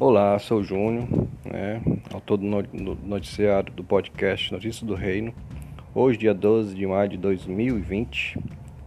Olá, 0.00 0.38
sou 0.38 0.60
o 0.60 0.64
Júnior, 0.64 1.06
né, 1.44 1.82
autor 2.10 2.38
do 2.38 2.46
noticiário 2.46 3.70
do 3.70 3.84
podcast 3.84 4.50
Notícias 4.50 4.82
do 4.82 4.94
Reino. 4.94 5.34
Hoje, 5.94 6.16
dia 6.16 6.32
12 6.32 6.74
de 6.74 6.86
maio 6.86 7.10
de 7.10 7.18
2020. 7.18 8.38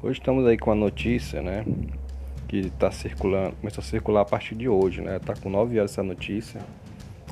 Hoje 0.02 0.20
estamos 0.20 0.44
aí 0.48 0.58
com 0.58 0.72
a 0.72 0.76
notícia, 0.76 1.40
né, 1.40 1.64
que 2.48 2.62
está 2.62 2.90
circulando, 2.90 3.56
começou 3.58 3.84
a 3.84 3.86
circular 3.86 4.22
a 4.22 4.26
partir 4.26 4.56
de 4.56 4.68
hoje, 4.68 5.02
né, 5.02 5.20
tá 5.20 5.36
com 5.36 5.52
9 5.52 5.78
horas 5.78 5.92
essa 5.92 6.02
notícia. 6.02 6.62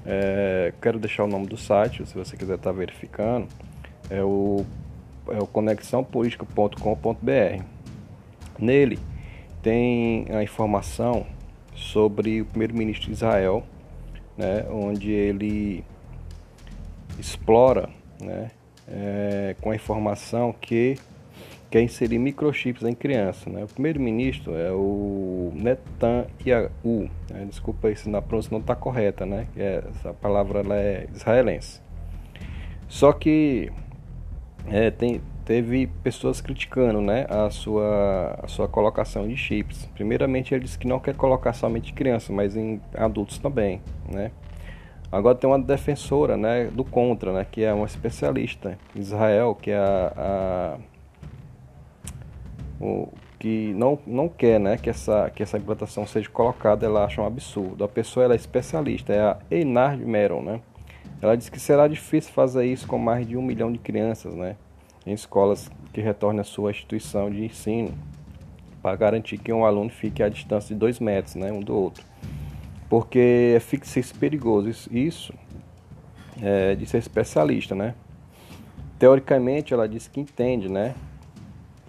É, 0.05 0.75
quero 0.79 0.99
deixar 0.99 1.23
o 1.23 1.27
nome 1.27 1.47
do 1.47 1.57
site, 1.57 2.05
se 2.05 2.13
você 2.13 2.37
quiser 2.37 2.57
estar 2.57 2.71
tá 2.71 2.77
verificando, 2.77 3.47
é 4.11 4.21
o, 4.21 4.63
é 5.27 5.39
o. 5.39 5.49
Nele 8.59 8.99
tem 9.63 10.27
a 10.29 10.43
informação 10.43 11.25
sobre 11.75 12.41
o 12.41 12.45
primeiro-ministro 12.45 13.07
de 13.07 13.13
Israel, 13.13 13.63
né, 14.37 14.65
onde 14.69 15.11
ele 15.11 15.83
explora 17.19 17.89
né, 18.19 18.51
é, 18.87 19.55
com 19.61 19.71
a 19.71 19.75
informação 19.75 20.53
que 20.53 20.97
quer 21.69 21.81
inserir 21.81 22.19
microchips 22.19 22.83
em 22.83 22.93
criança. 22.93 23.49
Né? 23.49 23.63
O 23.63 23.67
primeiro-ministro 23.67 24.53
é 24.53 24.71
o 24.71 25.53
Netanyahu, 25.55 27.09
né? 27.29 27.45
desculpa 27.47 27.87
aí 27.87 27.95
se 27.95 28.13
a 28.13 28.21
pronúncia 28.21 28.51
não 28.51 28.59
está 28.59 28.75
correta, 28.75 29.25
né? 29.25 29.47
É, 29.55 29.81
essa 29.89 30.13
palavra 30.13 30.61
é 30.75 31.07
israelense. 31.15 31.81
Só 32.89 33.13
que 33.13 33.71
é, 34.67 34.91
tem, 34.91 35.21
teve 35.51 35.87
pessoas 36.01 36.39
criticando 36.39 37.01
né, 37.01 37.25
a, 37.27 37.49
sua, 37.49 38.39
a 38.41 38.47
sua 38.47 38.69
colocação 38.69 39.27
de 39.27 39.35
chips. 39.35 39.85
Primeiramente, 39.93 40.55
ele 40.55 40.63
disse 40.63 40.79
que 40.79 40.87
não 40.87 40.97
quer 40.97 41.13
colocar 41.13 41.51
somente 41.51 41.91
crianças, 41.91 42.29
mas 42.29 42.55
em 42.55 42.79
adultos 42.95 43.37
também. 43.37 43.81
Né? 44.09 44.31
Agora 45.11 45.35
tem 45.35 45.49
uma 45.49 45.59
defensora 45.59 46.37
né, 46.37 46.67
do 46.67 46.85
contra, 46.85 47.33
né, 47.33 47.45
que 47.51 47.65
é 47.65 47.73
uma 47.73 47.85
especialista 47.85 48.79
Israel, 48.95 49.53
que 49.53 49.71
é 49.71 49.77
a, 49.77 50.13
a 50.15 50.77
o, 52.79 53.09
que 53.37 53.73
não, 53.73 53.99
não 54.07 54.29
quer 54.29 54.57
né, 54.57 54.77
que, 54.77 54.89
essa, 54.89 55.29
que 55.35 55.43
essa 55.43 55.57
implantação 55.57 56.07
seja 56.07 56.29
colocada, 56.29 56.85
ela 56.85 57.03
acha 57.03 57.21
um 57.21 57.25
absurdo. 57.25 57.83
A 57.83 57.89
pessoa 57.89 58.23
ela 58.23 58.35
é 58.35 58.37
especialista, 58.37 59.11
é 59.11 59.19
a 59.19 59.37
Einard 59.51 60.01
Meron. 60.05 60.43
Né? 60.43 60.61
Ela 61.21 61.35
diz 61.35 61.49
que 61.49 61.59
será 61.59 61.89
difícil 61.89 62.31
fazer 62.31 62.63
isso 62.63 62.87
com 62.87 62.97
mais 62.97 63.27
de 63.27 63.35
um 63.35 63.41
milhão 63.41 63.69
de 63.69 63.79
crianças, 63.79 64.33
né? 64.33 64.55
Em 65.05 65.13
escolas 65.13 65.69
que 65.93 66.01
retornem 66.01 66.41
à 66.41 66.43
sua 66.43 66.71
instituição 66.71 67.29
de 67.29 67.45
ensino, 67.45 67.93
para 68.81 68.95
garantir 68.95 69.37
que 69.37 69.51
um 69.51 69.65
aluno 69.65 69.89
fique 69.89 70.23
à 70.23 70.29
distância 70.29 70.73
de 70.73 70.79
dois 70.79 70.99
metros 70.99 71.35
né, 71.35 71.51
um 71.51 71.59
do 71.59 71.75
outro. 71.75 72.03
Porque 72.89 73.57
fica 73.61 73.85
ser 73.85 74.05
perigoso. 74.19 74.69
Isso 74.91 75.33
é, 76.41 76.75
de 76.75 76.85
ser 76.85 76.97
especialista, 76.97 77.73
né? 77.75 77.93
Teoricamente, 78.97 79.73
ela 79.73 79.87
diz 79.87 80.07
que 80.07 80.19
entende, 80.19 80.67
né? 80.67 80.93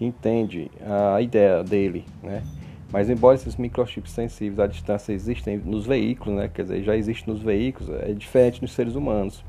entende 0.05 0.69
a 0.81 1.21
ideia 1.21 1.63
dele, 1.63 2.05
né? 2.21 2.43
Mas 2.91 3.09
embora 3.09 3.35
esses 3.35 3.55
microchips 3.55 4.11
sensíveis 4.11 4.59
à 4.59 4.67
distância 4.67 5.13
existem 5.13 5.57
nos 5.57 5.85
veículos, 5.85 6.35
né? 6.35 6.47
Quer 6.47 6.63
dizer, 6.63 6.83
já 6.83 6.95
existe 6.95 7.27
nos 7.27 7.41
veículos, 7.41 7.89
é 7.89 8.13
diferente 8.13 8.61
nos 8.61 8.71
seres 8.73 8.95
humanos. 8.95 9.43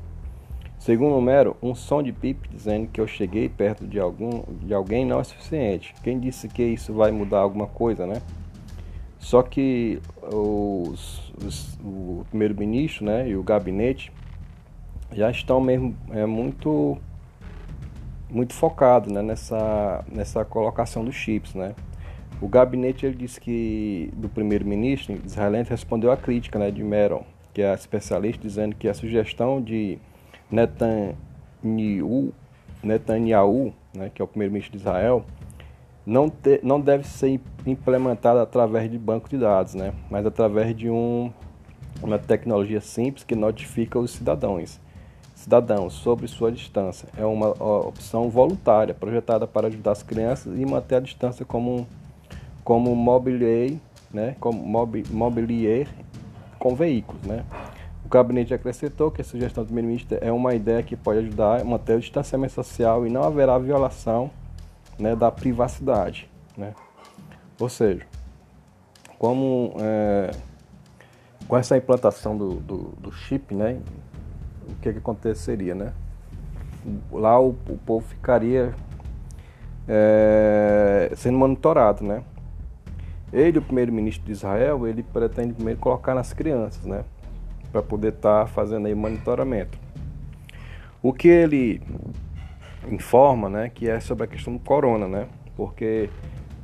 Segundo 0.79 1.15
Homero, 1.15 1.57
um 1.61 1.73
som 1.73 2.03
de 2.03 2.11
pipe 2.11 2.47
dizendo 2.49 2.87
que 2.87 3.01
eu 3.01 3.07
cheguei 3.07 3.49
perto 3.49 3.87
de, 3.87 3.99
algum, 3.99 4.43
de 4.61 4.73
alguém 4.73 5.05
não 5.05 5.19
é 5.19 5.23
suficiente. 5.23 5.95
Quem 6.03 6.19
disse 6.19 6.47
que 6.47 6.63
isso 6.63 6.93
vai 6.93 7.11
mudar 7.11 7.39
alguma 7.39 7.65
coisa, 7.65 8.05
né? 8.05 8.21
Só 9.17 9.41
que 9.41 9.99
os, 10.21 11.33
os, 11.43 11.79
o 11.83 12.23
primeiro-ministro 12.29 13.05
né, 13.05 13.27
e 13.27 13.35
o 13.35 13.41
gabinete 13.41 14.11
já 15.11 15.31
estão 15.31 15.59
mesmo 15.59 15.97
é, 16.11 16.25
muito 16.27 16.97
muito 18.29 18.53
focado 18.53 19.11
né, 19.11 19.21
nessa, 19.21 20.03
nessa 20.11 20.45
colocação 20.45 21.03
dos 21.03 21.15
chips. 21.15 21.55
Né? 21.55 21.73
O 22.41 22.47
gabinete 22.47 23.05
ele 23.05 23.15
disse 23.15 23.39
que 23.39 24.11
do 24.13 24.29
primeiro-ministro 24.29 25.19
israelense 25.25 25.69
respondeu 25.69 26.11
à 26.11 26.17
crítica 26.17 26.59
né, 26.59 26.69
de 26.69 26.83
Meron, 26.83 27.23
que 27.53 27.61
é 27.61 27.73
especialista, 27.73 28.41
dizendo 28.41 28.75
que 28.75 28.87
a 28.87 28.93
sugestão 28.93 29.61
de 29.61 29.97
Netanyahu, 30.51 32.33
Netanyahu 32.83 33.73
né, 33.95 34.11
que 34.13 34.21
é 34.21 34.25
o 34.25 34.27
primeiro-ministro 34.27 34.77
de 34.77 34.83
Israel, 34.83 35.25
não, 36.05 36.29
te, 36.29 36.59
não 36.61 36.79
deve 36.79 37.07
ser 37.07 37.39
implementada 37.65 38.41
através 38.41 38.91
de 38.91 38.97
banco 38.97 39.29
de 39.29 39.37
dados, 39.37 39.73
né, 39.73 39.93
mas 40.09 40.25
através 40.25 40.75
de 40.75 40.89
um, 40.89 41.31
uma 42.01 42.19
tecnologia 42.19 42.81
simples 42.81 43.23
que 43.23 43.35
notifica 43.35 43.97
os 43.97 44.11
cidadãos, 44.11 44.79
cidadãos 45.33 45.93
sobre 45.93 46.27
sua 46.27 46.51
distância. 46.51 47.07
É 47.17 47.25
uma 47.25 47.49
opção 47.49 48.29
voluntária, 48.29 48.93
projetada 48.93 49.47
para 49.47 49.67
ajudar 49.67 49.91
as 49.91 50.03
crianças 50.03 50.57
e 50.59 50.65
manter 50.65 50.95
a 50.95 50.99
distância 50.99 51.45
como, 51.45 51.87
como 52.63 52.95
mobilier, 52.95 53.77
né, 54.13 54.35
como 54.39 54.63
mobilier 55.09 55.87
com 56.59 56.75
veículos. 56.75 57.21
Né. 57.23 57.43
O 58.05 58.07
gabinete 58.07 58.53
acrescentou 58.53 59.09
que 59.09 59.21
a 59.21 59.23
sugestão 59.25 59.63
do 59.63 59.67
primeiro-ministro 59.67 60.19
é 60.21 60.31
uma 60.31 60.53
ideia 60.53 60.83
que 60.83 60.95
pode 60.95 61.19
ajudar 61.19 61.61
a 61.61 61.63
manter 61.63 61.97
o 61.97 61.99
distanciamento 61.99 62.53
social 62.53 63.05
e 63.07 63.09
não 63.09 63.23
haverá 63.23 63.57
violação 63.57 64.29
né, 64.99 65.15
da 65.15 65.31
privacidade. 65.31 66.29
Né? 66.55 66.75
Ou 67.59 67.67
seja, 67.67 68.05
como 69.17 69.73
é, 69.79 70.31
com 71.47 71.57
essa 71.57 71.75
implantação 71.75 72.37
do, 72.37 72.55
do, 72.55 72.77
do, 72.99 73.11
chip, 73.11 73.55
né, 73.55 73.79
o 74.69 74.75
que, 74.75 74.91
que 74.93 74.99
aconteceria? 74.99 75.73
Né? 75.73 75.91
Lá 77.11 77.39
o, 77.41 77.49
o 77.67 77.77
povo 77.85 78.05
ficaria 78.07 78.71
é, 79.87 81.11
sendo 81.15 81.39
monitorado. 81.39 82.03
Né? 82.03 82.23
Ele, 83.33 83.57
o 83.57 83.61
primeiro-ministro 83.63 84.27
de 84.27 84.31
Israel, 84.31 84.87
ele 84.87 85.01
pretende 85.01 85.53
primeiro 85.53 85.79
colocar 85.79 86.13
nas 86.13 86.33
crianças. 86.33 86.85
Né? 86.85 87.03
Para 87.75 87.83
poder 87.83 88.13
estar 88.13 88.45
tá 88.45 88.47
fazendo 88.47 88.87
aí 88.87 88.95
monitoramento. 88.95 89.77
O 91.03 91.11
que 91.11 91.27
ele 91.27 91.81
informa, 92.89 93.49
né, 93.49 93.69
que 93.73 93.89
é 93.89 93.99
sobre 93.99 94.23
a 94.23 94.27
questão 94.27 94.53
do 94.53 94.59
corona, 94.59 95.09
né? 95.09 95.27
Porque 95.57 96.09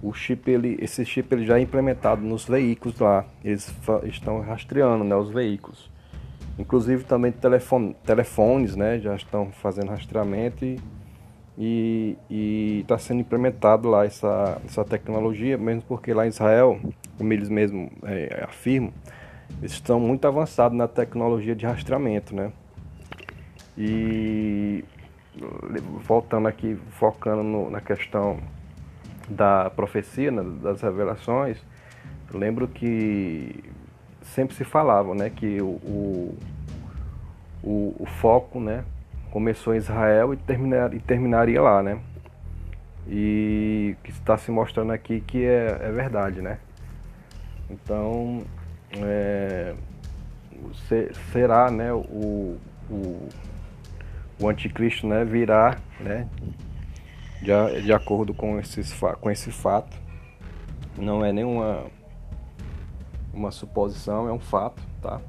o 0.02 0.14
chip 0.14 0.50
ele, 0.50 0.78
esse 0.82 1.04
chip 1.04 1.34
ele 1.34 1.46
já 1.46 1.58
é 1.58 1.62
implementado 1.62 2.22
nos 2.22 2.46
veículos 2.46 2.98
lá. 2.98 3.26
Eles 3.44 3.76
estão 4.06 4.40
rastreando, 4.40 5.04
né, 5.04 5.14
os 5.14 5.30
veículos. 5.30 5.92
Inclusive 6.58 7.04
também 7.04 7.34
telefone, 7.34 7.94
telefones, 8.06 8.74
né, 8.78 8.98
já 8.98 9.14
estão 9.14 9.52
fazendo 9.52 9.90
rastreamento 9.90 10.64
e 11.58 12.16
está 12.80 12.98
sendo 12.98 13.20
implementado 13.20 13.90
lá 13.90 14.06
essa, 14.06 14.62
essa 14.64 14.86
tecnologia, 14.86 15.58
mesmo 15.58 15.82
porque 15.82 16.14
lá 16.14 16.26
em 16.26 16.30
Israel, 16.30 16.80
como 17.18 17.34
eles 17.34 17.50
mesmos 17.50 17.90
é, 18.04 18.46
afirmam, 18.48 18.94
estão 19.62 20.00
muito 20.00 20.28
avançados 20.28 20.78
na 20.78 20.88
tecnologia 20.88 21.56
de 21.56 21.66
rastreamento, 21.66 22.36
né? 22.36 22.52
E 23.78 24.84
voltando 26.06 26.48
aqui, 26.48 26.78
focando 26.92 27.44
no, 27.44 27.70
na 27.70 27.80
questão 27.80 28.40
da 29.30 29.70
profecia, 29.70 30.30
né, 30.32 30.44
das 30.62 30.82
revelações, 30.82 31.58
lembro 32.34 32.68
que 32.68 33.64
sempre 34.22 34.56
se 34.56 34.64
falava, 34.64 35.16
né, 35.16 35.30
que 35.30 35.62
o, 35.62 35.66
o, 35.66 36.38
o, 37.64 37.96
o 38.00 38.06
foco, 38.06 38.60
né, 38.60 38.84
começou 39.32 39.74
em 39.74 39.78
Israel 39.78 40.34
e, 40.34 40.38
terminar, 40.38 40.94
e 40.94 41.00
terminaria 41.00 41.62
lá, 41.62 41.82
né? 41.82 42.00
E 43.08 43.96
que 44.04 44.12
está 44.12 44.38
se 44.38 44.52
mostrando 44.52 44.92
aqui 44.92 45.22
que 45.22 45.44
é, 45.44 45.78
é 45.82 45.92
verdade, 45.92 46.42
né? 46.42 46.60
Então, 47.70 48.44
é, 48.98 49.76
será 51.32 51.72
né, 51.72 51.94
o, 51.94 52.58
o, 52.90 53.30
o 54.40 54.50
anticristo 54.50 55.08
né, 55.08 55.24
virá 55.24 55.78
né, 56.00 56.28
de, 57.42 57.82
de 57.84 57.94
acordo 57.94 58.34
com, 58.34 58.60
esses, 58.60 58.94
com 59.20 59.32
esse 59.32 59.52
fato. 59.52 59.98
Não 60.98 61.26
é 61.26 61.32
nenhuma 61.32 61.86
uma 63.34 63.52
suposição, 63.52 64.28
é 64.28 64.32
um 64.32 64.40
fato, 64.40 64.82
tá? 65.02 65.22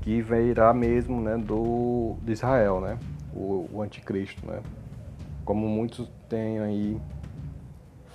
Que 0.00 0.20
virá 0.22 0.72
mesmo 0.72 1.20
né, 1.20 1.36
do, 1.36 2.16
de 2.22 2.32
Israel, 2.32 2.80
né? 2.80 2.98
O, 3.34 3.68
o 3.72 3.82
anticristo, 3.82 4.46
né? 4.46 4.60
Como 5.44 5.68
muitos 5.68 6.10
têm 6.28 6.58
aí 6.58 7.00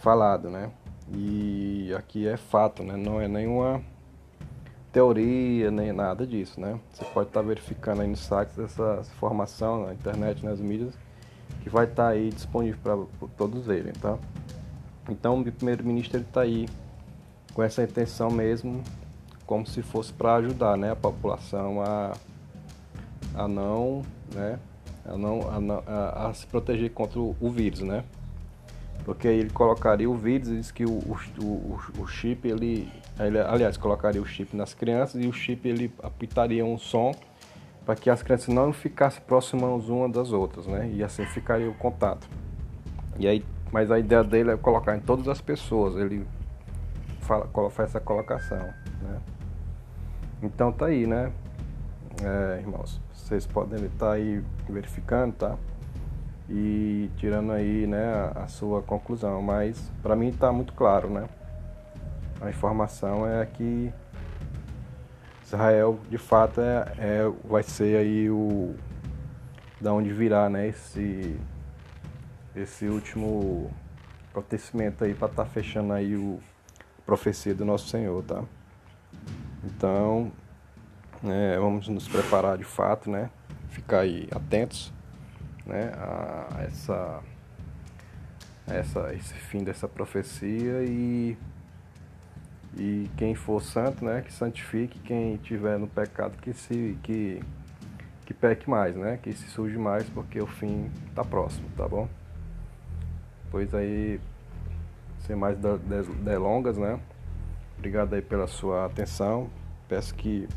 falado, 0.01 0.49
né? 0.49 0.71
E 1.11 1.93
aqui 1.97 2.27
é 2.27 2.37
fato, 2.37 2.83
né? 2.83 2.95
Não 2.97 3.21
é 3.21 3.27
nenhuma 3.27 3.81
teoria 4.91 5.69
nem 5.69 5.93
nada 5.93 6.25
disso, 6.25 6.59
né? 6.59 6.79
Você 6.91 7.05
pode 7.05 7.29
estar 7.29 7.41
tá 7.41 7.47
verificando 7.47 8.01
aí 8.01 8.07
no 8.07 8.17
site 8.17 8.59
essa 8.59 9.01
informação 9.15 9.85
na 9.85 9.93
internet, 9.93 10.43
nas 10.43 10.59
mídias, 10.59 10.93
que 11.61 11.69
vai 11.69 11.85
estar 11.85 12.03
tá 12.03 12.09
aí 12.09 12.29
disponível 12.29 12.79
para 12.83 13.27
todos 13.37 13.65
verem, 13.65 13.93
tá? 13.93 14.17
Então 15.09 15.39
o 15.39 15.51
primeiro-ministro 15.51 16.19
está 16.21 16.41
aí 16.41 16.67
com 17.53 17.63
essa 17.63 17.83
intenção 17.83 18.29
mesmo, 18.29 18.83
como 19.45 19.65
se 19.65 19.81
fosse 19.81 20.13
para 20.13 20.35
ajudar, 20.35 20.77
né, 20.77 20.91
a 20.91 20.95
população 20.95 21.81
a, 21.81 22.13
a 23.33 23.47
não, 23.47 24.03
né, 24.33 24.59
a 25.05 25.17
não, 25.17 25.41
a, 25.41 25.91
a, 25.91 26.27
a, 26.27 26.33
se 26.33 26.45
proteger 26.45 26.91
contra 26.91 27.19
o, 27.19 27.49
vírus, 27.49 27.81
né? 27.81 28.03
Porque 29.05 29.27
ele 29.27 29.49
colocaria 29.49 30.09
o 30.09 30.15
vírus, 30.15 30.49
diz 30.49 30.71
que 30.71 30.85
o, 30.85 30.91
o, 30.91 31.79
o, 31.99 32.07
chip 32.07 32.47
ele, 32.47 32.91
ele, 33.19 33.39
aliás, 33.39 33.77
colocaria 33.77 34.21
o 34.21 34.25
chip 34.25 34.55
nas 34.55 34.73
crianças 34.73 35.23
e 35.23 35.27
o 35.27 35.33
chip 35.33 35.67
ele 35.67 35.91
apitaria 36.03 36.63
um 36.63 36.77
som 36.77 37.11
para 37.85 37.95
que 37.95 38.09
as 38.09 38.21
crianças 38.21 38.53
não 38.53 38.71
ficassem 38.71 39.21
próximas 39.25 39.89
umas 39.89 40.11
das 40.11 40.31
outras, 40.31 40.67
né? 40.67 40.91
E 40.93 41.03
assim 41.03 41.25
ficaria 41.25 41.69
o 41.69 41.73
contato. 41.73 42.29
E 43.17 43.27
aí, 43.27 43.43
mas 43.71 43.89
a 43.89 43.97
ideia 43.97 44.23
dele 44.23 44.51
é 44.51 44.57
colocar 44.57 44.95
em 44.95 44.99
todas 44.99 45.27
as 45.27 45.41
pessoas. 45.41 45.95
Ele 45.95 46.25
fala, 47.21 47.47
faz 47.69 47.89
essa 47.89 47.99
colocação, 47.99 48.59
né? 49.01 49.19
Então 50.41 50.71
tá 50.71 50.85
aí, 50.85 51.05
né, 51.05 51.31
é, 52.23 52.59
irmãos? 52.59 53.01
Vocês 53.13 53.45
podem 53.45 53.83
estar 53.85 54.13
aí 54.13 54.41
verificando, 54.67 55.33
tá? 55.33 55.57
E 56.49 57.11
tirando 57.17 57.51
aí, 57.51 57.85
né, 57.85 58.31
a, 58.35 58.47
sua 58.47 58.81
conclusão. 58.81 59.41
Mas 59.41 59.91
para 60.01 60.15
mim 60.15 60.31
tá 60.31 60.51
muito 60.51 60.73
claro, 60.73 61.09
né? 61.09 61.27
A 62.41 62.49
informação 62.49 63.27
é 63.27 63.45
que 63.45 63.93
Israel 65.49 65.99
de 66.09 66.17
fato 66.17 66.61
é, 66.61 66.93
é, 66.97 67.33
vai 67.43 67.63
ser 67.63 67.97
aí 67.97 68.29
o 68.29 68.75
da 69.81 69.91
onde 69.93 70.13
virá 70.13 70.47
né 70.49 70.67
esse 70.67 71.39
esse 72.55 72.85
último 72.85 73.71
acontecimento 74.31 75.03
aí 75.03 75.13
para 75.13 75.27
estar 75.27 75.43
tá 75.43 75.49
fechando 75.49 75.93
aí 75.93 76.15
o 76.15 76.39
profecia 77.05 77.55
do 77.55 77.65
nosso 77.65 77.87
Senhor 77.87 78.23
tá 78.23 78.43
então 79.63 80.31
é, 81.23 81.57
vamos 81.57 81.87
nos 81.87 82.07
preparar 82.07 82.57
de 82.57 82.63
fato 82.63 83.09
né 83.09 83.29
ficar 83.69 84.01
aí 84.01 84.27
atentos 84.31 84.93
né 85.69 85.91
a 85.95 86.63
essa 86.63 87.21
essa 88.67 89.13
esse 89.13 89.33
fim 89.33 89.63
dessa 89.63 89.87
profecia 89.87 90.83
e 90.83 91.37
e 92.77 93.09
quem 93.17 93.33
for 93.33 93.61
santo, 93.61 94.05
né, 94.05 94.21
que 94.21 94.31
santifique, 94.31 94.99
quem 94.99 95.37
tiver 95.37 95.77
no 95.79 95.87
pecado 95.87 96.37
que 96.37 96.53
se 96.53 96.97
que 97.03 97.41
que 98.25 98.33
peque 98.33 98.69
mais, 98.69 98.95
né, 98.95 99.17
que 99.21 99.33
se 99.33 99.47
surge 99.49 99.77
mais, 99.77 100.07
porque 100.09 100.39
o 100.39 100.45
fim 100.45 100.91
está 101.09 101.23
próximo, 101.23 101.67
tá 101.75 101.87
bom? 101.87 102.07
Pois 103.49 103.73
aí, 103.73 104.21
sem 105.25 105.35
mais 105.35 105.57
delongas, 106.23 106.77
né? 106.77 106.99
Obrigado 107.77 108.13
aí 108.13 108.21
pela 108.21 108.45
sua 108.45 108.85
atenção. 108.85 109.49
Peço 109.87 110.13
que, 110.13 110.47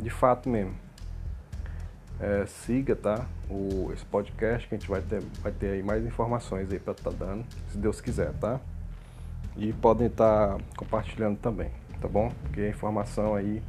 de 0.00 0.10
fato 0.10 0.48
mesmo, 0.48 0.74
é, 2.20 2.46
siga, 2.46 2.94
tá? 2.96 3.26
O, 3.50 3.90
esse 3.92 4.04
podcast 4.04 4.68
que 4.68 4.74
a 4.74 4.78
gente 4.78 4.88
vai 4.88 5.02
ter, 5.02 5.22
vai 5.42 5.52
ter 5.52 5.70
aí 5.70 5.82
mais 5.82 6.04
informações 6.04 6.70
aí 6.72 6.78
para 6.78 6.92
estar 6.92 7.10
tá 7.10 7.16
dando, 7.16 7.44
se 7.70 7.78
Deus 7.78 8.00
quiser, 8.00 8.32
tá? 8.34 8.60
e 9.56 9.72
podem 9.72 10.08
estar 10.08 10.58
compartilhando 10.76 11.38
também, 11.38 11.70
tá 12.00 12.08
bom? 12.08 12.30
Porque 12.42 12.60
a 12.62 12.68
informação 12.68 13.34
aí 13.34 13.62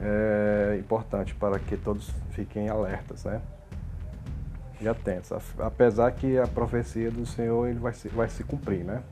é 0.00 0.76
importante 0.78 1.34
para 1.34 1.58
que 1.58 1.76
todos 1.76 2.10
fiquem 2.30 2.68
alertas, 2.68 3.24
né? 3.24 3.40
E 4.80 4.88
atentos. 4.88 5.30
Apesar 5.58 6.10
que 6.12 6.38
a 6.38 6.46
profecia 6.46 7.10
do 7.10 7.24
Senhor 7.24 7.68
ele 7.68 7.78
vai 7.78 7.92
se, 7.92 8.08
vai 8.08 8.28
se 8.28 8.42
cumprir, 8.42 8.84
né? 8.84 9.02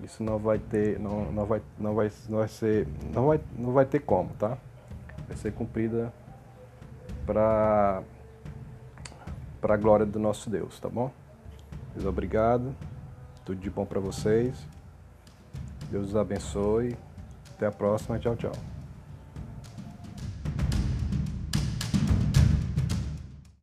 Isso 0.00 0.22
não 0.22 0.38
vai 0.38 0.58
ter, 0.58 0.98
não, 0.98 1.30
não, 1.32 1.44
vai, 1.44 1.60
não, 1.78 1.94
vai, 1.94 2.10
não 2.28 2.38
vai 2.38 2.48
ser, 2.48 2.86
não 3.12 3.26
vai, 3.26 3.40
não 3.58 3.72
vai 3.72 3.84
ter 3.84 3.98
como, 3.98 4.30
tá? 4.38 4.56
Vai 5.26 5.36
ser 5.36 5.52
cumprida 5.52 6.12
para 7.30 8.02
para 9.60 9.74
a 9.74 9.76
glória 9.76 10.04
do 10.04 10.18
nosso 10.18 10.50
Deus, 10.50 10.80
tá 10.80 10.88
bom? 10.88 11.12
Deus 11.94 12.06
obrigado. 12.06 12.74
Tudo 13.44 13.60
de 13.60 13.70
bom 13.70 13.86
para 13.86 14.00
vocês. 14.00 14.66
Deus 15.90 16.08
os 16.08 16.16
abençoe. 16.16 16.96
Até 17.54 17.66
a 17.66 17.72
próxima. 17.72 18.18
Tchau, 18.18 18.34
tchau. 18.34 18.79